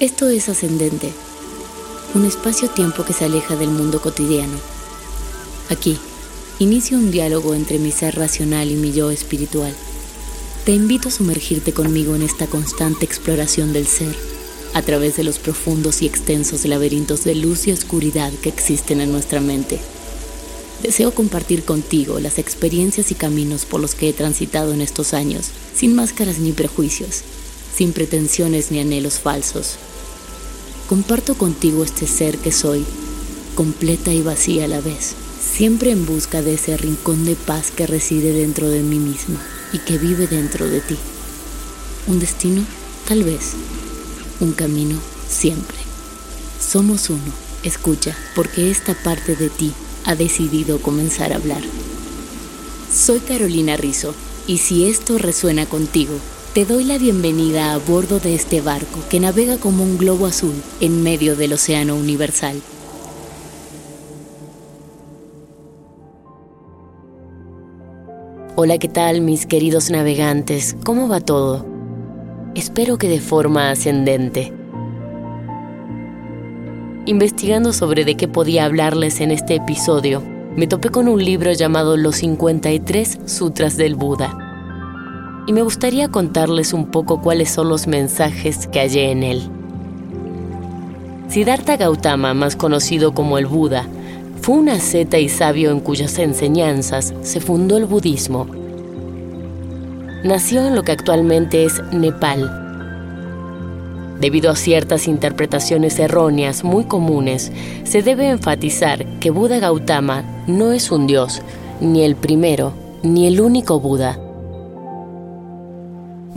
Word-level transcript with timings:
Esto 0.00 0.28
es 0.28 0.48
Ascendente, 0.48 1.10
un 2.14 2.24
espacio-tiempo 2.24 3.04
que 3.04 3.12
se 3.12 3.24
aleja 3.24 3.56
del 3.56 3.70
mundo 3.70 4.00
cotidiano. 4.00 4.56
Aquí, 5.70 5.98
inicio 6.60 6.98
un 6.98 7.10
diálogo 7.10 7.52
entre 7.52 7.80
mi 7.80 7.90
ser 7.90 8.14
racional 8.14 8.70
y 8.70 8.76
mi 8.76 8.92
yo 8.92 9.10
espiritual. 9.10 9.74
Te 10.64 10.70
invito 10.70 11.08
a 11.08 11.10
sumergirte 11.10 11.72
conmigo 11.72 12.14
en 12.14 12.22
esta 12.22 12.46
constante 12.46 13.04
exploración 13.04 13.72
del 13.72 13.88
ser, 13.88 14.14
a 14.72 14.82
través 14.82 15.16
de 15.16 15.24
los 15.24 15.40
profundos 15.40 16.00
y 16.02 16.06
extensos 16.06 16.64
laberintos 16.64 17.24
de 17.24 17.34
luz 17.34 17.66
y 17.66 17.72
oscuridad 17.72 18.32
que 18.40 18.50
existen 18.50 19.00
en 19.00 19.10
nuestra 19.10 19.40
mente. 19.40 19.80
Deseo 20.80 21.12
compartir 21.12 21.64
contigo 21.64 22.20
las 22.20 22.38
experiencias 22.38 23.10
y 23.10 23.16
caminos 23.16 23.64
por 23.64 23.80
los 23.80 23.96
que 23.96 24.10
he 24.10 24.12
transitado 24.12 24.72
en 24.72 24.80
estos 24.80 25.12
años, 25.12 25.48
sin 25.74 25.96
máscaras 25.96 26.38
ni 26.38 26.52
prejuicios, 26.52 27.24
sin 27.76 27.92
pretensiones 27.92 28.70
ni 28.70 28.80
anhelos 28.80 29.18
falsos 29.20 29.78
comparto 30.88 31.34
contigo 31.34 31.84
este 31.84 32.06
ser 32.06 32.38
que 32.38 32.50
soy, 32.50 32.82
completa 33.54 34.10
y 34.10 34.22
vacía 34.22 34.64
a 34.64 34.68
la 34.68 34.80
vez, 34.80 35.12
siempre 35.38 35.90
en 35.90 36.06
busca 36.06 36.40
de 36.40 36.54
ese 36.54 36.78
rincón 36.78 37.26
de 37.26 37.36
paz 37.36 37.70
que 37.70 37.86
reside 37.86 38.32
dentro 38.32 38.70
de 38.70 38.80
mí 38.80 38.98
misma 38.98 39.38
y 39.74 39.80
que 39.80 39.98
vive 39.98 40.26
dentro 40.26 40.66
de 40.66 40.80
ti. 40.80 40.96
Un 42.06 42.18
destino, 42.20 42.64
tal 43.06 43.22
vez. 43.22 43.52
Un 44.40 44.52
camino, 44.52 44.98
siempre. 45.28 45.76
Somos 46.58 47.10
uno. 47.10 47.48
Escucha, 47.64 48.16
porque 48.34 48.70
esta 48.70 48.94
parte 48.94 49.36
de 49.36 49.50
ti 49.50 49.74
ha 50.06 50.14
decidido 50.14 50.80
comenzar 50.80 51.34
a 51.34 51.36
hablar. 51.36 51.62
Soy 52.90 53.18
Carolina 53.20 53.76
Rizzo, 53.76 54.14
y 54.46 54.56
si 54.56 54.86
esto 54.86 55.18
resuena 55.18 55.66
contigo, 55.66 56.14
te 56.54 56.64
doy 56.64 56.84
la 56.84 56.98
bienvenida 56.98 57.74
a 57.74 57.78
bordo 57.78 58.20
de 58.20 58.34
este 58.34 58.60
barco 58.60 59.00
que 59.10 59.20
navega 59.20 59.58
como 59.58 59.82
un 59.82 59.98
globo 59.98 60.26
azul 60.26 60.54
en 60.80 61.02
medio 61.02 61.36
del 61.36 61.52
océano 61.52 61.94
universal. 61.94 62.60
Hola, 68.56 68.78
¿qué 68.78 68.88
tal 68.88 69.20
mis 69.20 69.46
queridos 69.46 69.90
navegantes? 69.90 70.74
¿Cómo 70.84 71.08
va 71.08 71.20
todo? 71.20 71.64
Espero 72.54 72.98
que 72.98 73.08
de 73.08 73.20
forma 73.20 73.70
ascendente. 73.70 74.52
Investigando 77.04 77.72
sobre 77.72 78.04
de 78.04 78.16
qué 78.16 78.26
podía 78.26 78.64
hablarles 78.64 79.20
en 79.20 79.30
este 79.30 79.56
episodio, 79.56 80.22
me 80.56 80.66
topé 80.66 80.88
con 80.88 81.08
un 81.08 81.24
libro 81.24 81.52
llamado 81.52 81.96
Los 81.96 82.16
53 82.16 83.20
Sutras 83.26 83.76
del 83.76 83.94
Buda 83.94 84.47
y 85.48 85.52
me 85.54 85.62
gustaría 85.62 86.08
contarles 86.08 86.74
un 86.74 86.90
poco 86.90 87.22
cuáles 87.22 87.48
son 87.48 87.70
los 87.70 87.86
mensajes 87.86 88.66
que 88.66 88.80
hallé 88.80 89.10
en 89.10 89.22
él. 89.22 89.48
Siddhartha 91.30 91.78
Gautama, 91.78 92.34
más 92.34 92.54
conocido 92.54 93.14
como 93.14 93.38
el 93.38 93.46
Buda, 93.46 93.86
fue 94.42 94.56
un 94.56 94.68
asceta 94.68 95.18
y 95.18 95.30
sabio 95.30 95.70
en 95.70 95.80
cuyas 95.80 96.18
enseñanzas 96.18 97.14
se 97.22 97.40
fundó 97.40 97.78
el 97.78 97.86
budismo. 97.86 98.46
Nació 100.22 100.66
en 100.66 100.74
lo 100.74 100.82
que 100.82 100.92
actualmente 100.92 101.64
es 101.64 101.82
Nepal. 101.92 102.50
Debido 104.20 104.50
a 104.50 104.56
ciertas 104.56 105.08
interpretaciones 105.08 105.98
erróneas 105.98 106.62
muy 106.62 106.84
comunes, 106.84 107.52
se 107.84 108.02
debe 108.02 108.28
enfatizar 108.28 109.06
que 109.18 109.30
Buda 109.30 109.60
Gautama 109.60 110.24
no 110.46 110.72
es 110.72 110.90
un 110.90 111.06
dios, 111.06 111.40
ni 111.80 112.02
el 112.02 112.16
primero, 112.16 112.74
ni 113.02 113.26
el 113.26 113.40
único 113.40 113.80
Buda 113.80 114.18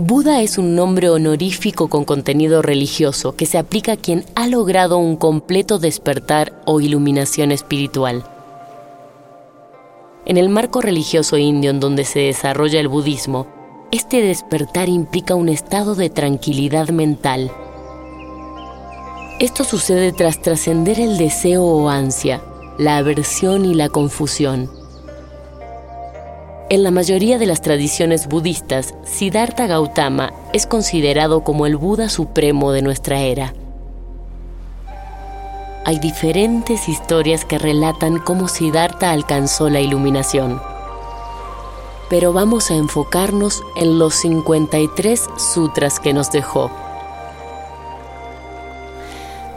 Buda 0.03 0.41
es 0.41 0.57
un 0.57 0.73
nombre 0.73 1.12
honorífico 1.12 1.88
con 1.88 2.06
contenido 2.06 2.63
religioso 2.63 3.35
que 3.35 3.45
se 3.45 3.59
aplica 3.59 3.91
a 3.91 3.97
quien 3.97 4.25
ha 4.34 4.47
logrado 4.47 4.97
un 4.97 5.16
completo 5.16 5.78
despertar 5.78 6.59
o 6.66 6.81
iluminación 6.81 7.51
espiritual. 7.51 8.23
En 10.25 10.38
el 10.38 10.50
marco 10.50 10.81
religioso 10.81 11.38
indio 11.38 11.69
en 11.69 11.79
donde 11.79 12.03
se 12.06 12.17
desarrolla 12.17 12.79
el 12.79 12.88
budismo, 12.88 13.45
este 13.91 14.23
despertar 14.23 14.89
implica 14.89 15.35
un 15.35 15.50
estado 15.50 15.94
de 15.94 16.09
tranquilidad 16.09 16.89
mental. 16.89 17.51
Esto 19.38 19.63
sucede 19.63 20.13
tras 20.13 20.41
trascender 20.41 21.00
el 21.00 21.19
deseo 21.19 21.63
o 21.63 21.89
ansia, 21.89 22.41
la 22.79 22.97
aversión 22.97 23.66
y 23.66 23.75
la 23.75 23.88
confusión 23.88 24.81
en 26.72 26.84
la 26.84 26.92
mayoría 26.92 27.38
de 27.38 27.46
las 27.46 27.59
tradiciones 27.59 28.28
budistas, 28.28 28.94
Siddhartha 29.04 29.68
Gautama 29.68 30.32
es 30.54 30.66
considerado 30.66 31.44
como 31.44 31.66
el 31.66 31.76
Buda 31.76 32.08
supremo 32.08 32.72
de 32.72 32.82
nuestra 32.82 33.20
era. 33.20 33.54
Hay 35.84 36.00
diferentes 36.00 36.88
historias 36.88 37.44
que 37.44 37.58
relatan 37.58 38.20
cómo 38.20 38.48
Siddhartha 38.48 39.12
alcanzó 39.12 39.70
la 39.70 39.81
iluminación. 39.81 40.62
Pero 42.10 42.31
vamos 42.31 42.72
a 42.72 42.76
enfocarnos 42.76 43.62
en 43.76 44.00
los 44.00 44.16
53 44.16 45.28
sutras 45.36 46.00
que 46.00 46.14
nos 46.14 46.31
dejó. 46.31 46.72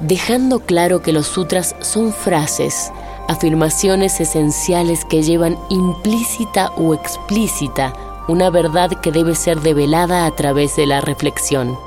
Dejando 0.01 0.59
claro 0.59 1.01
que 1.01 1.13
los 1.13 1.29
sutras 1.29 1.77
son 1.79 2.13
frases 2.13 2.91
afirmaciones 3.29 4.21
esenciales 4.21 5.05
que 5.05 5.23
llevan 5.23 5.59
implícita 5.71 6.73
o 6.77 6.95
explícita 6.95 7.93
una 8.29 8.51
verdad 8.51 8.91
que 9.01 9.13
debe 9.13 9.35
ser 9.35 9.61
develada 9.61 10.27
a 10.27 10.31
través 10.31 10.77
de 10.77 10.87
la 10.87 11.01
reflexión. 11.01 11.79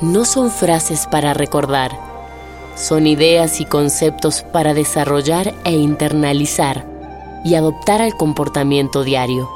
No 0.00 0.24
son 0.24 0.50
frases 0.50 1.06
para 1.06 1.34
recordar, 1.34 1.98
son 2.76 3.06
ideas 3.06 3.60
y 3.60 3.66
conceptos 3.66 4.42
para 4.42 4.74
desarrollar 4.74 5.54
e 5.64 5.72
internalizar 5.72 6.86
y 7.44 7.54
adoptar 7.54 8.00
al 8.00 8.16
comportamiento 8.16 9.04
diario. 9.04 9.48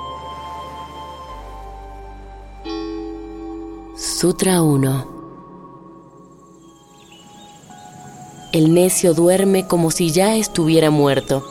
Sutra 3.97 4.63
1 4.63 5.14
El 8.55 8.73
necio 8.73 9.15
duerme 9.15 9.67
como 9.67 9.91
si 9.91 10.13
ya 10.13 10.37
estuviera 10.37 10.93
muerto, 10.93 11.45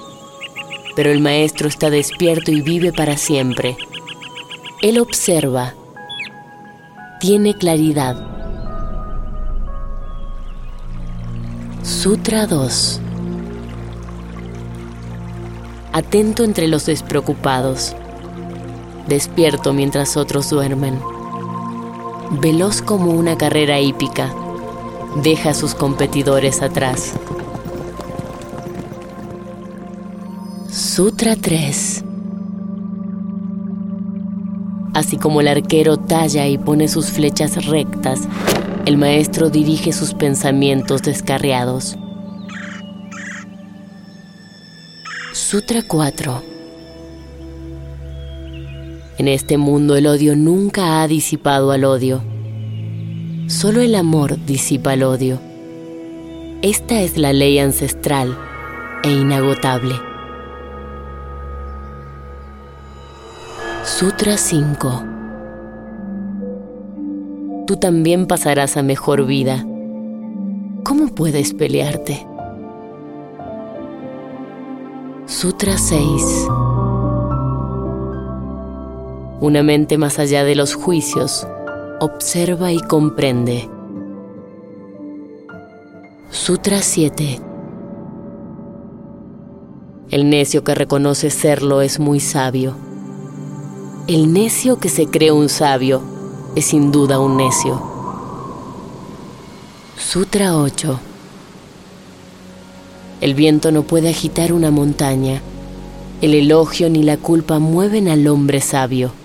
pero 0.95 1.11
el 1.11 1.19
maestro 1.19 1.67
está 1.67 1.89
despierto 1.89 2.49
y 2.49 2.61
vive 2.61 2.93
para 2.93 3.17
siempre. 3.17 3.75
Él 4.81 4.97
observa, 4.99 5.73
tiene 7.19 7.55
claridad. 7.55 8.15
Sutra 11.81 12.47
2 12.47 13.01
Atento 15.91 16.45
entre 16.45 16.69
los 16.69 16.85
despreocupados. 16.85 17.97
despierto 19.09 19.73
mientras 19.73 20.15
otros 20.15 20.49
duermen. 20.49 20.97
Veloz 22.39 22.81
como 22.81 23.11
una 23.11 23.37
carrera 23.37 23.81
hípica, 23.81 24.33
deja 25.21 25.51
a 25.51 25.53
sus 25.53 25.75
competidores 25.75 26.61
atrás. 26.61 27.13
Sutra 30.71 31.35
3 31.35 32.03
Así 34.93 35.17
como 35.17 35.41
el 35.41 35.47
arquero 35.47 35.97
talla 35.97 36.47
y 36.47 36.59
pone 36.59 36.87
sus 36.87 37.09
flechas 37.09 37.65
rectas, 37.65 38.21
el 38.85 38.97
maestro 38.97 39.49
dirige 39.49 39.91
sus 39.91 40.13
pensamientos 40.13 41.01
descarriados. 41.01 41.97
Sutra 45.33 45.81
4 45.81 46.43
En 49.17 49.27
este 49.27 49.57
mundo 49.57 49.95
el 49.95 50.05
odio 50.05 50.35
nunca 50.35 51.01
ha 51.01 51.07
disipado 51.07 51.71
al 51.71 51.85
odio. 51.85 52.32
Solo 53.47 53.81
el 53.81 53.95
amor 53.95 54.37
disipa 54.45 54.93
el 54.93 55.03
odio. 55.03 55.37
Esta 56.61 57.01
es 57.01 57.17
la 57.17 57.33
ley 57.33 57.59
ancestral 57.59 58.37
e 59.03 59.11
inagotable. 59.11 59.95
Sutra 63.83 64.37
5 64.37 65.03
Tú 67.67 67.75
también 67.75 68.27
pasarás 68.27 68.77
a 68.77 68.81
mejor 68.81 69.25
vida. 69.25 69.65
¿Cómo 70.83 71.07
puedes 71.13 71.53
pelearte? 71.53 72.25
Sutra 75.25 75.77
6 75.77 76.47
Una 79.41 79.63
mente 79.63 79.97
más 79.97 80.17
allá 80.17 80.45
de 80.45 80.55
los 80.55 80.75
juicios 80.75 81.45
observa 82.03 82.73
y 82.73 82.81
comprende. 82.81 83.69
Sutra 86.29 86.81
7 86.81 87.39
El 90.09 90.29
necio 90.29 90.65
que 90.65 90.75
reconoce 90.75 91.29
serlo 91.29 91.81
es 91.81 92.01
muy 92.01 92.19
sabio. 92.19 92.75
El 94.07 94.33
necio 94.33 94.79
que 94.79 94.89
se 94.89 95.05
cree 95.05 95.31
un 95.31 95.47
sabio 95.47 96.01
es 96.57 96.65
sin 96.65 96.91
duda 96.91 97.19
un 97.19 97.37
necio. 97.37 97.81
Sutra 99.97 100.57
8 100.57 100.99
El 103.21 103.33
viento 103.33 103.71
no 103.71 103.83
puede 103.83 104.09
agitar 104.09 104.51
una 104.51 104.71
montaña. 104.71 105.41
El 106.21 106.33
elogio 106.33 106.89
ni 106.89 107.01
la 107.01 107.15
culpa 107.15 107.59
mueven 107.59 108.09
al 108.09 108.27
hombre 108.27 108.59
sabio. 108.59 109.22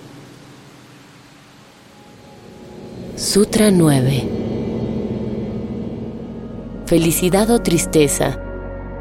Sutra 3.31 3.69
9 3.69 4.27
Felicidad 6.87 7.51
o 7.51 7.61
tristeza, 7.61 8.41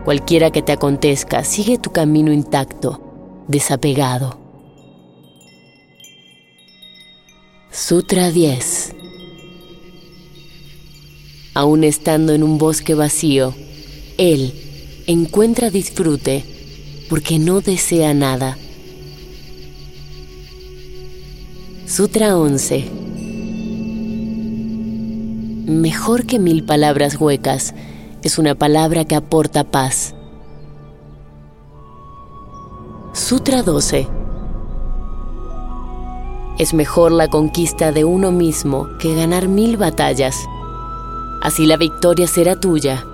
cualquiera 0.04 0.50
que 0.50 0.60
te 0.60 0.72
acontezca, 0.72 1.44
sigue 1.44 1.78
tu 1.78 1.92
camino 1.92 2.30
intacto, 2.30 3.46
desapegado. 3.48 4.38
Sutra 7.70 8.30
10 8.30 8.96
Aún 11.54 11.82
estando 11.82 12.34
en 12.34 12.42
un 12.42 12.58
bosque 12.58 12.94
vacío, 12.94 13.54
él 14.18 14.52
encuentra 15.06 15.70
disfrute 15.70 16.44
porque 17.08 17.38
no 17.38 17.62
desea 17.62 18.12
nada. 18.12 18.58
Sutra 21.86 22.36
11 22.36 23.07
Mejor 25.68 26.24
que 26.24 26.38
mil 26.38 26.64
palabras 26.64 27.20
huecas 27.20 27.74
es 28.22 28.38
una 28.38 28.54
palabra 28.54 29.04
que 29.04 29.14
aporta 29.14 29.64
paz. 29.64 30.14
Sutra 33.12 33.62
12 33.62 34.08
es 36.58 36.72
mejor 36.72 37.12
la 37.12 37.28
conquista 37.28 37.92
de 37.92 38.06
uno 38.06 38.32
mismo 38.32 38.88
que 38.98 39.14
ganar 39.14 39.48
mil 39.48 39.76
batallas. 39.76 40.42
Así 41.42 41.66
la 41.66 41.76
victoria 41.76 42.26
será 42.26 42.58
tuya. 42.58 43.04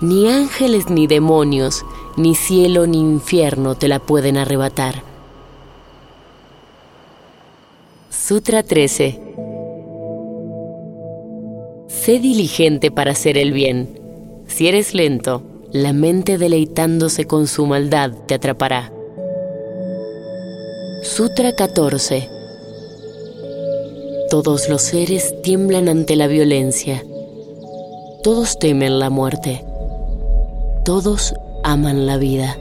Ni 0.00 0.30
ángeles 0.30 0.88
ni 0.90 1.08
demonios, 1.08 1.84
ni 2.16 2.36
cielo 2.36 2.86
ni 2.86 3.00
infierno 3.00 3.74
te 3.74 3.88
la 3.88 3.98
pueden 3.98 4.36
arrebatar. 4.36 5.02
Sutra 8.10 8.62
13 8.62 9.27
Sé 12.08 12.20
diligente 12.20 12.90
para 12.90 13.10
hacer 13.10 13.36
el 13.36 13.52
bien. 13.52 13.86
Si 14.46 14.66
eres 14.66 14.94
lento, 14.94 15.42
la 15.72 15.92
mente 15.92 16.38
deleitándose 16.38 17.26
con 17.26 17.46
su 17.46 17.66
maldad 17.66 18.12
te 18.24 18.32
atrapará. 18.32 18.90
Sutra 21.02 21.54
14 21.54 22.30
todos 24.30 24.70
los 24.70 24.80
seres 24.80 25.34
tiemblan 25.42 25.90
ante 25.90 26.16
la 26.16 26.28
violencia. 26.28 27.04
Todos 28.22 28.58
temen 28.58 28.98
la 28.98 29.10
muerte. 29.10 29.62
Todos 30.86 31.34
aman 31.62 32.06
la 32.06 32.16
vida. 32.16 32.56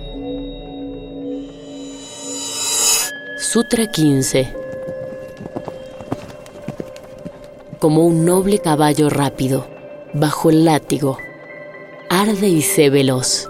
Sutra 3.37 3.89
15 3.89 4.66
Como 7.87 8.03
un 8.03 8.25
noble 8.25 8.59
caballo 8.59 9.09
rápido, 9.09 9.65
bajo 10.11 10.49
el 10.49 10.65
látigo, 10.65 11.19
arde 12.09 12.49
y 12.49 12.61
sé 12.61 12.89
veloz. 12.89 13.49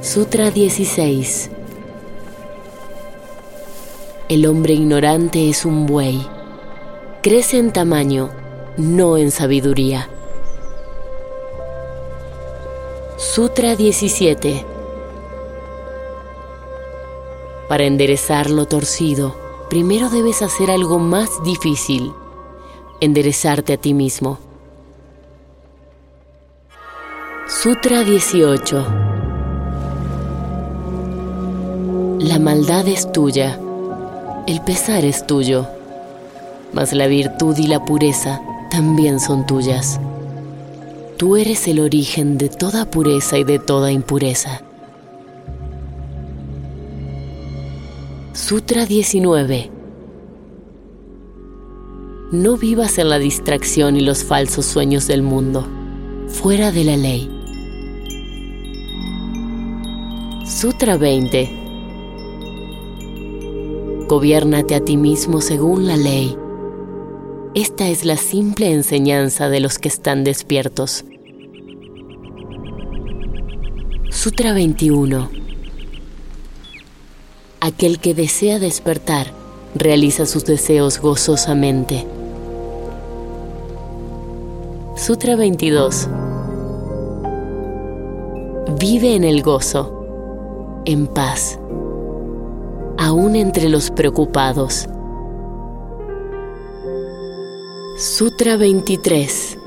Sutra 0.00 0.50
16 0.50 1.50
el 4.28 4.44
hombre 4.44 4.74
ignorante 4.74 5.48
es 5.48 5.64
un 5.64 5.86
buey. 5.86 6.20
Crece 7.22 7.58
en 7.58 7.72
tamaño, 7.72 8.30
no 8.76 9.18
en 9.18 9.30
sabiduría. 9.30 10.10
Sutra 13.16 13.76
17 13.76 14.66
Para 17.68 17.84
enderezar 17.84 18.50
lo 18.50 18.66
torcido, 18.66 19.47
primero 19.68 20.08
debes 20.10 20.42
hacer 20.42 20.70
algo 20.70 20.98
más 20.98 21.42
difícil, 21.42 22.12
enderezarte 23.00 23.74
a 23.74 23.76
ti 23.76 23.94
mismo. 23.94 24.38
Sutra 27.46 28.04
18 28.04 28.86
La 32.20 32.38
maldad 32.38 32.86
es 32.88 33.10
tuya 33.10 33.58
el 34.48 34.62
pesar 34.62 35.04
es 35.04 35.26
tuyo, 35.26 35.66
mas 36.72 36.94
la 36.94 37.06
virtud 37.06 37.54
y 37.58 37.66
la 37.66 37.84
pureza 37.84 38.40
también 38.70 39.20
son 39.20 39.44
tuyas. 39.44 40.00
Tú 41.18 41.36
eres 41.36 41.68
el 41.68 41.80
origen 41.80 42.38
de 42.38 42.48
toda 42.48 42.86
pureza 42.86 43.36
y 43.36 43.44
de 43.44 43.58
toda 43.58 43.92
impureza. 43.92 44.62
Sutra 48.40 48.86
19 48.86 49.70
No 52.30 52.56
vivas 52.56 52.96
en 52.98 53.08
la 53.08 53.18
distracción 53.18 53.96
y 53.96 54.00
los 54.00 54.22
falsos 54.22 54.64
sueños 54.64 55.08
del 55.08 55.22
mundo, 55.22 55.66
fuera 56.28 56.70
de 56.70 56.84
la 56.84 56.96
ley. 56.96 57.28
Sutra 60.46 60.96
20 60.96 61.50
Gobiérnate 64.06 64.76
a 64.76 64.84
ti 64.84 64.96
mismo 64.96 65.40
según 65.40 65.88
la 65.88 65.96
ley. 65.96 66.36
Esta 67.56 67.88
es 67.88 68.04
la 68.04 68.16
simple 68.16 68.70
enseñanza 68.70 69.48
de 69.48 69.58
los 69.58 69.80
que 69.80 69.88
están 69.88 70.22
despiertos. 70.22 71.04
Sutra 74.10 74.52
21 74.52 75.37
Aquel 77.68 77.98
que 77.98 78.14
desea 78.14 78.58
despertar 78.58 79.26
realiza 79.74 80.24
sus 80.24 80.46
deseos 80.46 80.98
gozosamente. 80.98 82.06
Sutra 84.96 85.36
22 85.36 86.08
Vive 88.80 89.14
en 89.14 89.24
el 89.24 89.42
gozo, 89.42 90.80
en 90.86 91.08
paz 91.08 91.58
aún 92.96 93.36
entre 93.36 93.68
los 93.68 93.90
preocupados. 93.90 94.88
Sutra 97.98 98.56
23 98.56 99.58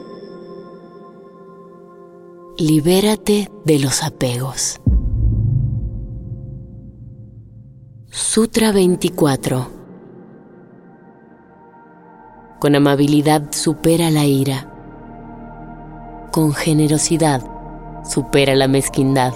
Libérate 2.57 3.51
de 3.63 3.77
los 3.77 4.01
apegos. 4.01 4.81
Sutra 8.13 8.73
24 8.73 9.69
Con 12.59 12.75
amabilidad 12.75 13.53
supera 13.53 14.11
la 14.11 14.25
ira. 14.25 14.69
Con 16.29 16.53
generosidad 16.53 17.41
supera 18.03 18.53
la 18.55 18.67
mezquindad. 18.67 19.33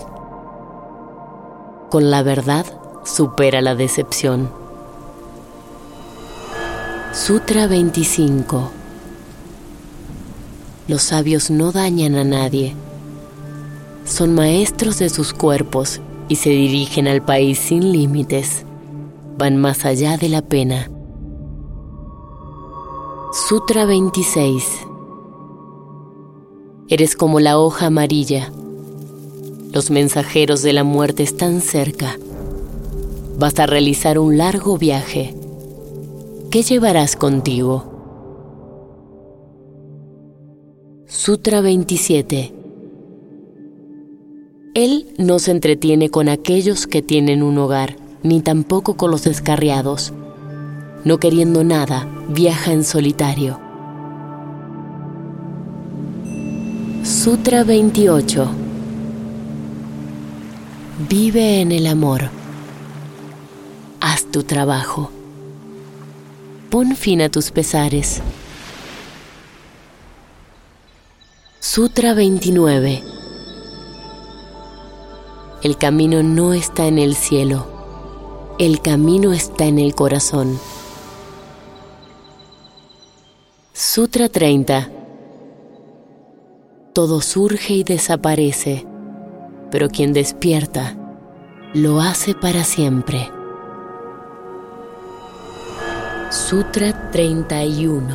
Con 1.90 2.12
la 2.12 2.22
verdad 2.22 2.66
supera 3.06 3.62
la 3.62 3.76
decepción. 3.76 4.52
Sutra 7.14 7.68
25 7.68 8.72
Los 10.90 11.02
sabios 11.02 11.50
no 11.50 11.72
dañan 11.72 12.16
a 12.16 12.26
nadie. 12.26 12.76
Son 14.04 14.36
maestros 14.36 15.00
de 15.00 15.08
sus 15.08 15.32
cuerpos 15.32 16.02
y 16.28 16.36
se 16.36 16.50
dirigen 16.50 17.08
al 17.08 17.24
país 17.24 17.60
sin 17.60 17.92
límites. 17.92 18.66
Van 19.38 19.58
más 19.58 19.86
allá 19.86 20.18
de 20.18 20.30
la 20.30 20.42
pena. 20.42 20.90
Sutra 23.48 23.86
26 23.86 24.64
Eres 26.88 27.16
como 27.16 27.40
la 27.40 27.60
hoja 27.60 27.88
amarilla. 27.88 28.52
Los 29.74 29.90
mensajeros 29.92 30.62
de 30.62 30.72
la 30.72 30.84
muerte 30.84 31.24
están 31.24 31.62
cerca. 31.62 32.18
Vas 33.38 33.60
a 33.60 33.66
realizar 33.66 34.20
un 34.20 34.38
largo 34.38 34.78
viaje. 34.78 35.36
¿Qué 36.50 36.62
llevarás 36.62 37.16
contigo? 37.18 37.92
Sutra 41.08 41.60
27 41.60 42.55
Él 44.76 45.08
no 45.18 45.40
se 45.40 45.52
entretiene 45.52 46.10
con 46.10 46.28
aquellos 46.28 46.86
que 46.86 47.02
tienen 47.02 47.44
un 47.44 47.58
hogar, 47.58 47.96
ni 48.24 48.42
tampoco 48.42 48.98
con 48.98 49.10
los 49.10 49.24
descarriados. 49.24 50.12
No 51.06 51.18
queriendo 51.18 51.64
nada, 51.64 52.10
viaja 52.28 52.74
en 52.74 52.84
solitario. 52.84 53.58
Sutra 57.04 57.64
28 57.64 58.50
Vive 61.08 61.62
en 61.62 61.72
el 61.72 61.88
amor. 61.88 62.30
Haz 64.02 64.26
tu 64.30 64.44
trabajo. 64.44 65.10
Pon 66.70 66.98
fin 66.98 67.22
a 67.22 67.30
tus 67.30 67.52
pesares. 67.52 68.22
Sutra 71.62 72.14
29 72.14 73.15
El 75.66 75.78
camino 75.78 76.22
no 76.22 76.54
está 76.54 76.86
en 76.86 77.00
el 77.00 77.16
cielo, 77.16 77.66
el 78.60 78.82
camino 78.82 79.34
está 79.34 79.66
en 79.66 79.80
el 79.80 79.96
corazón. 79.96 80.60
Sutra 83.74 84.30
30 84.30 84.92
todo 86.94 87.20
surge 87.20 87.74
y 87.74 87.84
desaparece, 87.84 88.86
pero 89.72 89.90
quien 89.90 90.14
despierta 90.14 90.96
lo 91.74 92.00
hace 92.00 92.36
para 92.36 92.64
siempre. 92.64 93.32
Sutra 96.30 97.10
31 97.10 98.06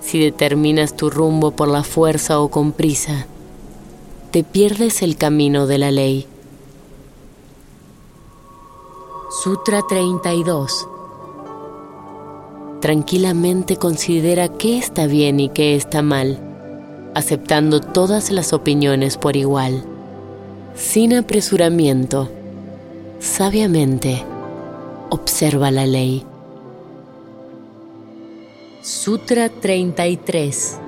Si 0.00 0.20
determinas 0.20 0.96
tu 0.96 1.10
rumbo 1.10 1.50
por 1.50 1.68
la 1.68 1.82
fuerza 1.82 2.40
o 2.40 2.48
con 2.48 2.72
prisa, 2.72 3.26
te 4.30 4.44
pierdes 4.44 5.02
el 5.02 5.16
camino 5.16 5.66
de 5.66 5.78
la 5.78 5.90
ley. 5.90 6.26
Sutra 9.42 9.82
32 9.88 10.88
Tranquilamente 12.80 13.76
considera 13.76 14.48
qué 14.48 14.78
está 14.78 15.06
bien 15.06 15.40
y 15.40 15.48
qué 15.50 15.74
está 15.76 16.02
mal 16.02 16.50
aceptando 17.14 17.80
todas 17.80 18.30
las 18.30 18.52
opiniones 18.52 19.16
por 19.16 19.36
igual, 19.36 19.84
sin 20.74 21.14
apresuramiento, 21.14 22.30
sabiamente, 23.18 24.24
observa 25.10 25.70
la 25.70 25.86
ley. 25.86 26.24
Sutra 28.82 29.48
33 29.48 30.78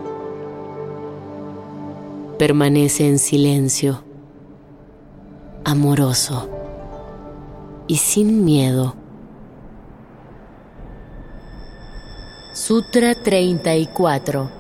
Permanece 2.42 3.06
en 3.06 3.20
silencio, 3.20 4.02
amoroso 5.64 6.50
y 7.86 7.98
sin 7.98 8.44
miedo. 8.44 8.96
Sutra 12.52 13.14
34 13.14 14.50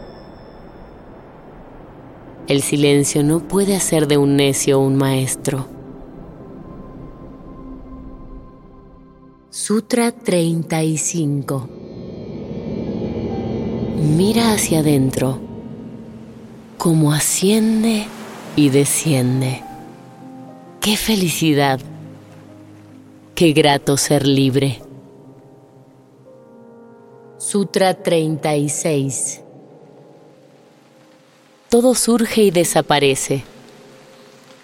el 2.46 2.62
silencio 2.62 3.24
no 3.24 3.40
puede 3.40 3.74
hacer 3.74 4.06
de 4.06 4.16
un 4.16 4.36
necio 4.36 4.78
un 4.78 4.94
maestro. 4.94 5.66
Sutra 9.50 10.12
35 10.12 11.68
Mira 14.16 14.52
hacia 14.52 14.78
adentro, 14.78 15.50
como 16.82 17.12
asciende 17.12 18.08
y 18.56 18.70
desciende. 18.70 19.62
¡Qué 20.80 20.96
felicidad! 20.96 21.78
¡Qué 23.36 23.52
grato 23.52 23.96
ser 23.96 24.26
libre! 24.26 24.82
Sutra 27.38 27.94
36 27.94 29.42
todo 31.68 31.94
surge 31.94 32.42
y 32.42 32.50
desaparece. 32.50 33.44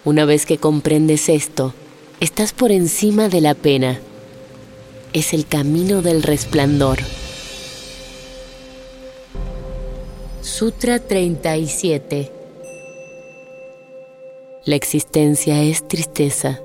Una 0.05 0.25
vez 0.25 0.45
que 0.45 0.59
comprendes 0.59 1.27
esto, 1.27 1.73
estás 2.19 2.51
por 2.51 2.71
encima 2.71 3.29
de 3.29 3.41
la 3.41 3.55
pena. 3.55 3.99
Es 5.11 5.33
el 5.33 5.47
camino 5.47 6.03
del 6.03 6.21
resplandor. 6.21 6.99
Sutra 10.59 10.99
37 10.99 12.33
La 14.65 14.75
existencia 14.75 15.63
es 15.63 15.87
tristeza. 15.87 16.59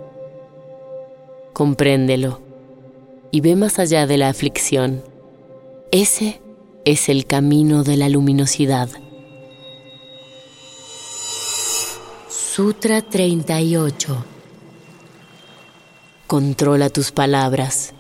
Compréndelo 1.53 2.41
y 3.31 3.41
ve 3.41 3.55
más 3.55 3.79
allá 3.79 4.09
de 4.09 4.19
la 4.19 4.31
aflicción. 4.31 5.05
Ese 5.93 6.41
es 6.85 7.09
el 7.09 7.25
camino 7.27 7.85
de 7.85 7.97
la 7.97 8.09
luminosidad. 8.09 8.89
Sutra 12.29 13.01
38 13.01 14.25
Controla 16.27 16.91
tus 16.91 17.13
palabras. 17.13 17.95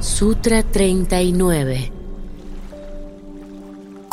Sutra 0.00 0.62
39 0.62 1.99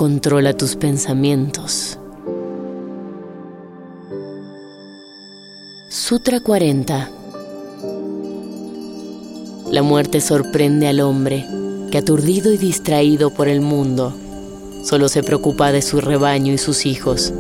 Controla 0.08 0.54
tus 0.54 0.78
pensamientos. 0.78 2.00
Sutra 5.90 6.40
40 6.40 7.10
La 9.70 9.84
muerte 9.84 10.22
sorprende 10.22 10.88
al 10.88 11.02
hombre 11.02 11.46
que 11.92 11.98
aturdido 11.98 12.54
y 12.54 12.58
distraído 12.58 13.32
por 13.32 13.50
el 13.50 13.60
mundo 13.60 14.16
Solo 14.86 15.10
se 15.10 15.24
preocupa 15.24 15.74
de 15.74 15.82
su 15.82 16.00
rebaño 16.00 16.54
y 16.54 16.58
sus 16.58 16.86
hijos. 16.86 17.34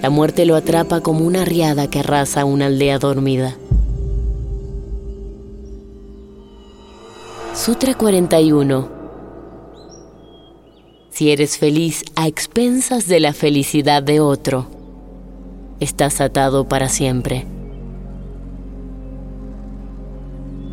La 0.00 0.08
muerte 0.08 0.46
lo 0.46 0.56
atrapa 0.56 1.02
como 1.02 1.26
una 1.26 1.44
riada 1.44 1.90
que 1.90 1.98
arrasa 1.98 2.46
una 2.46 2.64
aldea 2.64 2.98
dormida. 2.98 3.58
Sutra 7.54 7.94
41 7.94 8.93
Si 11.14 11.30
eres 11.30 11.58
feliz 11.58 12.02
a 12.16 12.26
expensas 12.26 13.06
de 13.06 13.20
la 13.20 13.32
felicidad 13.32 14.02
de 14.02 14.18
otro, 14.18 14.66
estás 15.78 16.20
atado 16.20 16.66
para 16.68 16.88
siempre. 16.88 17.46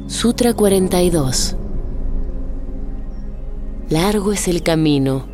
Sutra 0.07 0.55
42 0.55 1.57
Largo 3.91 4.33
es 4.33 4.47
el 4.47 4.63
camino 4.63 5.27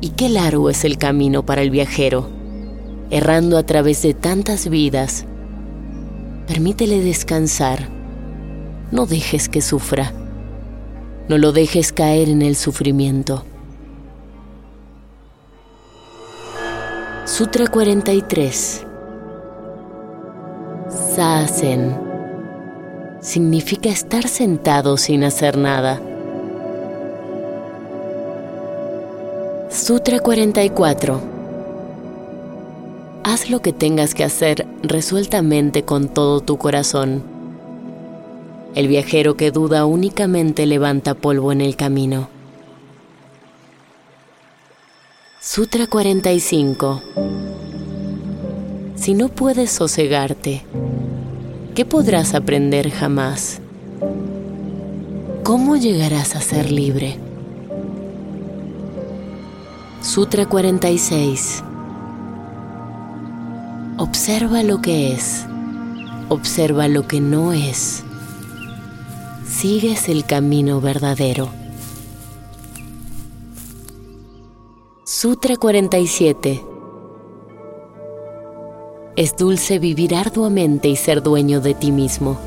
y 0.00 0.08
qué 0.08 0.30
largo 0.30 0.70
es 0.70 0.86
el 0.86 0.96
camino 0.96 1.44
para 1.44 1.60
el 1.60 1.68
viajero, 1.68 2.26
errando 3.10 3.58
a 3.58 3.66
través 3.66 4.00
de 4.00 4.14
tantas 4.14 4.70
vidas. 4.70 5.26
Permítele 6.46 7.02
descansar. 7.02 7.90
No 8.90 9.04
dejes 9.04 9.50
que 9.50 9.60
sufra. 9.60 10.14
No 11.28 11.36
lo 11.36 11.52
dejes 11.52 11.92
caer 11.92 12.30
en 12.30 12.40
el 12.40 12.56
sufrimiento. 12.56 13.44
Sutra 17.26 17.66
43 17.66 18.86
Sasen 21.16 21.96
significa 23.22 23.88
estar 23.88 24.28
sentado 24.28 24.98
sin 24.98 25.24
hacer 25.24 25.56
nada. 25.56 26.02
Sutra 29.70 30.20
44 30.20 31.20
Haz 33.24 33.48
lo 33.48 33.60
que 33.60 33.72
tengas 33.72 34.12
que 34.12 34.24
hacer 34.24 34.66
resueltamente 34.82 35.82
con 35.82 36.08
todo 36.08 36.40
tu 36.40 36.58
corazón. 36.58 37.22
El 38.74 38.86
viajero 38.86 39.34
que 39.34 39.50
duda 39.50 39.86
únicamente 39.86 40.66
levanta 40.66 41.14
polvo 41.14 41.52
en 41.52 41.62
el 41.62 41.74
camino. 41.74 42.33
Sutra 45.54 45.86
45 45.86 47.00
Si 48.96 49.14
no 49.14 49.28
puedes 49.28 49.70
sosegarte, 49.70 50.64
¿qué 51.76 51.84
podrás 51.84 52.34
aprender 52.34 52.90
jamás? 52.90 53.60
¿Cómo 55.44 55.76
llegarás 55.76 56.34
a 56.34 56.40
ser 56.40 56.72
libre? 56.72 57.18
Sutra 60.02 60.46
46 60.46 61.62
Observa 63.96 64.64
lo 64.64 64.82
que 64.82 65.12
es, 65.12 65.46
observa 66.30 66.88
lo 66.88 67.06
que 67.06 67.20
no 67.20 67.52
es 67.52 68.02
sigues 69.48 70.08
el 70.08 70.24
camino 70.24 70.80
verdadero. 70.80 71.63
Sutra 75.24 75.56
47 75.56 76.62
Es 79.16 79.34
dulce 79.38 79.78
vivir 79.78 80.14
arduamente 80.14 80.88
y 80.88 80.96
ser 80.96 81.22
dueño 81.22 81.62
de 81.62 81.72
ti 81.72 81.92
mismo. 81.92 82.38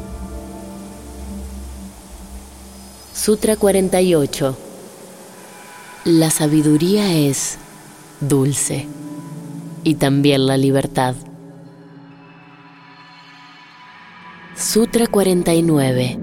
Sutra 3.15 3.55
48 3.55 4.55
La 6.05 6.29
sabiduría 6.29 7.15
es 7.15 7.57
dulce 8.21 8.85
y 9.83 9.95
también 9.95 10.45
la 10.45 10.57
libertad. 10.57 11.15
Sutra 14.55 15.07
49 15.07 16.19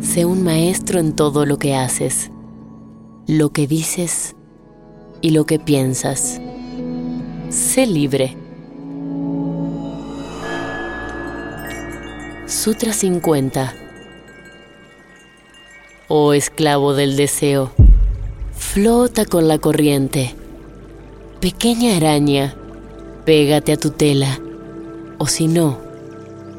Sé 0.00 0.24
un 0.24 0.42
maestro 0.42 1.00
en 1.00 1.14
todo 1.14 1.44
lo 1.44 1.58
que 1.58 1.74
haces, 1.74 2.30
lo 3.26 3.50
que 3.50 3.66
dices 3.66 4.36
y 5.20 5.30
lo 5.30 5.46
que 5.46 5.58
piensas. 5.58 6.40
Sé 7.50 7.86
libre. 7.86 8.36
Sutra 12.46 12.92
50 12.92 13.74
Oh 16.10 16.32
esclavo 16.32 16.94
del 16.94 17.16
deseo, 17.16 17.70
flota 18.56 19.26
con 19.26 19.46
la 19.46 19.58
corriente. 19.58 20.34
Pequeña 21.38 21.98
araña, 21.98 22.56
pégate 23.26 23.72
a 23.72 23.76
tu 23.76 23.90
tela, 23.90 24.40
o 25.18 25.26
si 25.26 25.48
no, 25.48 25.76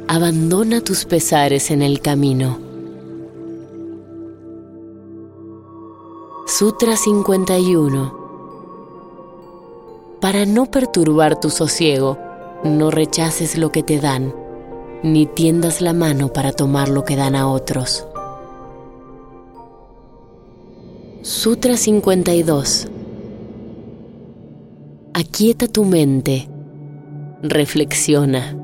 abandona 0.07 0.81
tus 0.81 1.05
pesares 1.05 1.71
en 1.71 1.81
el 1.81 1.99
camino. 1.99 2.59
Sutra 6.45 6.95
51 6.95 8.18
Para 10.21 10.45
no 10.45 10.65
perturbar 10.65 11.39
tu 11.39 11.49
sosiego, 11.49 12.17
no 12.65 12.91
rechaces 12.91 13.57
lo 13.57 13.71
que 13.71 13.83
te 13.83 13.99
dan, 13.99 14.35
ni 15.01 15.25
tiendas 15.25 15.79
la 15.79 15.93
mano 15.93 16.33
para 16.33 16.51
tomar 16.51 16.89
lo 16.89 17.05
que 17.05 17.15
dan 17.15 17.35
a 17.35 17.47
otros. 17.47 18.05
Sutra 21.21 21.77
52 21.77 22.89
Aquieta 25.13 25.69
tu 25.69 25.85
mente, 25.85 26.49
reflexiona, 27.41 28.57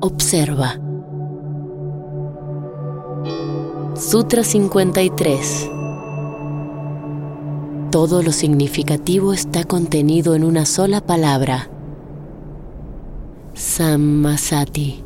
observa. 0.00 0.78
Sutra 3.96 4.44
53 4.44 5.73
todo 7.94 8.24
lo 8.24 8.32
significativo 8.32 9.32
está 9.32 9.62
contenido 9.62 10.34
en 10.34 10.42
una 10.42 10.66
sola 10.66 11.00
palabra. 11.00 11.70
Sammasati. 13.54 15.04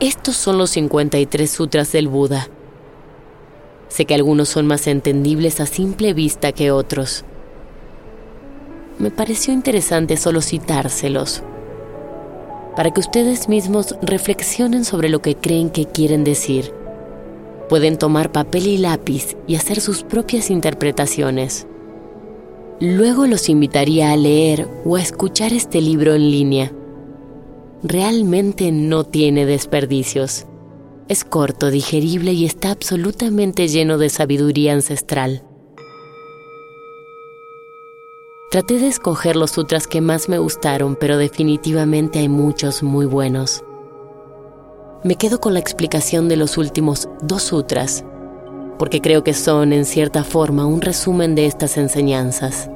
Estos 0.00 0.36
son 0.36 0.58
los 0.58 0.68
53 0.68 1.50
sutras 1.50 1.92
del 1.92 2.08
Buda. 2.08 2.50
Sé 3.88 4.04
que 4.04 4.14
algunos 4.14 4.50
son 4.50 4.66
más 4.66 4.86
entendibles 4.86 5.60
a 5.60 5.66
simple 5.66 6.12
vista 6.12 6.52
que 6.52 6.72
otros. 6.72 7.24
Me 8.98 9.10
pareció 9.10 9.54
interesante 9.54 10.18
solo 10.18 10.42
citárselos 10.42 11.42
para 12.78 12.92
que 12.92 13.00
ustedes 13.00 13.48
mismos 13.48 13.96
reflexionen 14.02 14.84
sobre 14.84 15.08
lo 15.08 15.20
que 15.20 15.34
creen 15.34 15.68
que 15.68 15.86
quieren 15.86 16.22
decir. 16.22 16.72
Pueden 17.68 17.98
tomar 17.98 18.30
papel 18.30 18.68
y 18.68 18.78
lápiz 18.78 19.36
y 19.48 19.56
hacer 19.56 19.80
sus 19.80 20.04
propias 20.04 20.48
interpretaciones. 20.48 21.66
Luego 22.78 23.26
los 23.26 23.48
invitaría 23.48 24.12
a 24.12 24.16
leer 24.16 24.68
o 24.84 24.94
a 24.94 25.02
escuchar 25.02 25.52
este 25.52 25.80
libro 25.80 26.14
en 26.14 26.30
línea. 26.30 26.72
Realmente 27.82 28.70
no 28.70 29.02
tiene 29.02 29.44
desperdicios. 29.44 30.46
Es 31.08 31.24
corto, 31.24 31.72
digerible 31.72 32.32
y 32.32 32.44
está 32.44 32.70
absolutamente 32.70 33.66
lleno 33.66 33.98
de 33.98 34.08
sabiduría 34.08 34.72
ancestral. 34.72 35.42
Traté 38.50 38.78
de 38.78 38.88
escoger 38.88 39.36
los 39.36 39.50
sutras 39.50 39.86
que 39.86 40.00
más 40.00 40.30
me 40.30 40.38
gustaron, 40.38 40.96
pero 40.96 41.18
definitivamente 41.18 42.18
hay 42.18 42.30
muchos 42.30 42.82
muy 42.82 43.04
buenos. 43.04 43.62
Me 45.04 45.16
quedo 45.16 45.38
con 45.38 45.52
la 45.52 45.60
explicación 45.60 46.30
de 46.30 46.36
los 46.36 46.56
últimos 46.56 47.10
dos 47.20 47.42
sutras, 47.42 48.06
porque 48.78 49.02
creo 49.02 49.22
que 49.22 49.34
son, 49.34 49.74
en 49.74 49.84
cierta 49.84 50.24
forma, 50.24 50.64
un 50.64 50.80
resumen 50.80 51.34
de 51.34 51.44
estas 51.44 51.76
enseñanzas. 51.76 52.70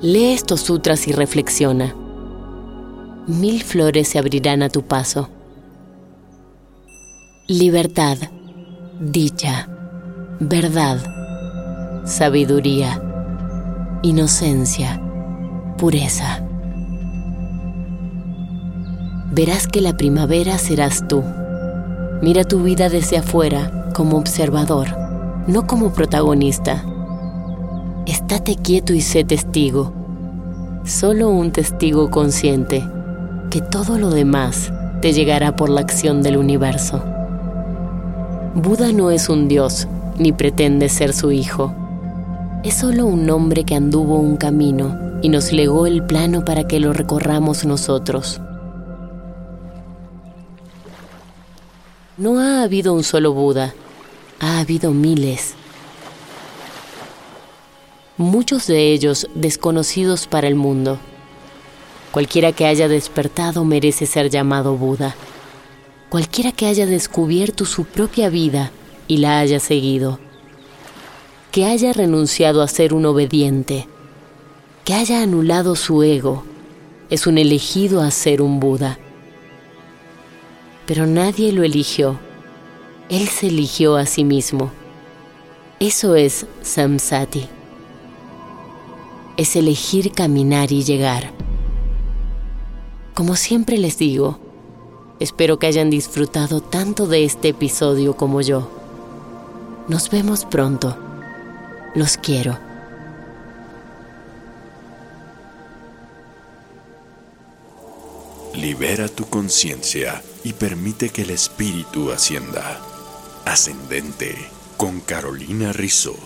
Lee 0.00 0.32
estos 0.32 0.62
sutras 0.62 1.06
y 1.06 1.12
reflexiona. 1.12 1.94
Mil 3.28 3.62
flores 3.62 4.08
se 4.08 4.18
abrirán 4.18 4.64
a 4.64 4.70
tu 4.70 4.82
paso. 4.82 5.28
Libertad, 7.46 8.18
dicha, 8.98 9.68
verdad, 10.40 10.98
sabiduría 12.04 13.00
inocencia, 14.04 15.00
pureza. 15.78 16.44
Verás 19.30 19.68
que 19.68 19.80
la 19.80 19.96
primavera 19.96 20.58
serás 20.58 21.06
tú. 21.06 21.22
Mira 22.20 22.42
tu 22.42 22.64
vida 22.64 22.88
desde 22.88 23.18
afuera 23.18 23.90
como 23.94 24.18
observador, 24.18 24.88
no 25.46 25.68
como 25.68 25.92
protagonista. 25.92 26.84
Estate 28.06 28.56
quieto 28.56 28.92
y 28.92 29.00
sé 29.00 29.22
testigo, 29.22 29.92
solo 30.84 31.30
un 31.30 31.52
testigo 31.52 32.10
consciente, 32.10 32.84
que 33.50 33.60
todo 33.60 33.98
lo 33.98 34.10
demás 34.10 34.72
te 35.00 35.12
llegará 35.12 35.54
por 35.54 35.68
la 35.68 35.80
acción 35.80 36.22
del 36.22 36.36
universo. 36.36 37.04
Buda 38.56 38.90
no 38.90 39.12
es 39.12 39.28
un 39.28 39.46
dios, 39.46 39.86
ni 40.18 40.32
pretende 40.32 40.88
ser 40.88 41.12
su 41.12 41.30
hijo 41.30 41.72
es 42.62 42.74
solo 42.74 43.06
un 43.06 43.28
hombre 43.28 43.64
que 43.64 43.74
anduvo 43.74 44.18
un 44.18 44.36
camino 44.36 45.18
y 45.20 45.28
nos 45.28 45.52
legó 45.52 45.86
el 45.86 46.04
plano 46.04 46.44
para 46.44 46.68
que 46.68 46.78
lo 46.78 46.92
recorramos 46.92 47.64
nosotros. 47.64 48.40
No 52.16 52.38
ha 52.38 52.62
habido 52.62 52.92
un 52.92 53.02
solo 53.02 53.32
Buda, 53.32 53.74
ha 54.38 54.60
habido 54.60 54.92
miles. 54.92 55.54
Muchos 58.16 58.68
de 58.68 58.92
ellos 58.92 59.28
desconocidos 59.34 60.28
para 60.28 60.46
el 60.46 60.54
mundo. 60.54 60.98
Cualquiera 62.12 62.52
que 62.52 62.66
haya 62.66 62.86
despertado 62.86 63.64
merece 63.64 64.06
ser 64.06 64.30
llamado 64.30 64.76
Buda. 64.76 65.16
Cualquiera 66.10 66.52
que 66.52 66.66
haya 66.66 66.86
descubierto 66.86 67.64
su 67.64 67.86
propia 67.86 68.28
vida 68.28 68.70
y 69.08 69.16
la 69.16 69.40
haya 69.40 69.58
seguido 69.58 70.20
que 71.52 71.66
haya 71.66 71.92
renunciado 71.92 72.62
a 72.62 72.66
ser 72.66 72.94
un 72.94 73.04
obediente, 73.04 73.86
que 74.86 74.94
haya 74.94 75.22
anulado 75.22 75.76
su 75.76 76.02
ego, 76.02 76.44
es 77.10 77.26
un 77.26 77.36
elegido 77.36 78.00
a 78.00 78.10
ser 78.10 78.40
un 78.40 78.58
Buda. 78.58 78.98
Pero 80.86 81.06
nadie 81.06 81.52
lo 81.52 81.62
eligió, 81.62 82.18
él 83.10 83.28
se 83.28 83.48
eligió 83.48 83.96
a 83.96 84.06
sí 84.06 84.24
mismo. 84.24 84.72
Eso 85.78 86.16
es 86.16 86.46
Samsati. 86.62 87.46
Es 89.36 89.54
elegir 89.54 90.12
caminar 90.12 90.72
y 90.72 90.84
llegar. 90.84 91.32
Como 93.12 93.36
siempre 93.36 93.76
les 93.76 93.98
digo, 93.98 94.38
espero 95.20 95.58
que 95.58 95.66
hayan 95.66 95.90
disfrutado 95.90 96.62
tanto 96.62 97.06
de 97.06 97.24
este 97.24 97.48
episodio 97.48 98.16
como 98.16 98.40
yo. 98.40 98.70
Nos 99.86 100.08
vemos 100.08 100.46
pronto. 100.46 101.11
Los 101.94 102.16
quiero. 102.16 102.58
Libera 108.54 109.08
tu 109.08 109.28
conciencia 109.28 110.22
y 110.42 110.54
permite 110.54 111.10
que 111.10 111.22
el 111.22 111.30
espíritu 111.30 112.10
ascienda. 112.10 112.80
Ascendente 113.44 114.36
con 114.78 115.00
Carolina 115.00 115.72
Rizzo, 115.72 116.16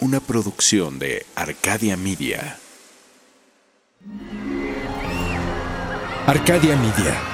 una 0.00 0.18
producción 0.18 0.98
de 0.98 1.24
Arcadia 1.36 1.96
Media. 1.96 2.58
Arcadia 6.26 6.76
Media. 6.76 7.33